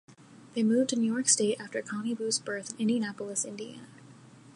They 0.55 0.63
moved 0.63 0.89
to 0.89 0.95
New 0.95 1.13
York 1.13 1.29
state 1.29 1.61
after 1.61 1.79
Connie 1.83 2.15
Booth's 2.15 2.39
birth 2.39 2.71
in 2.73 2.79
Indianapolis, 2.79 3.45
Indiana. 3.45 3.85